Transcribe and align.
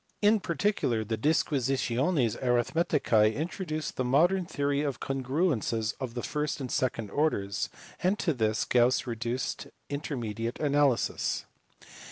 In 0.19 0.39
particular 0.39 1.03
the 1.03 1.15
Disquisitiones 1.15 2.35
Aritkmeticae 2.39 3.35
introduced 3.35 3.97
the 3.97 4.03
modern 4.03 4.47
theory 4.47 4.81
of 4.81 4.99
congruences 4.99 5.93
of 5.99 6.15
the 6.15 6.23
first 6.23 6.59
and 6.59 6.71
second 6.71 7.11
orders, 7.11 7.69
and 8.01 8.17
to 8.17 8.33
this 8.33 8.65
Gauss 8.65 9.05
reduced 9.05 9.67
indeterminate 9.91 10.59
analysis. 10.59 11.45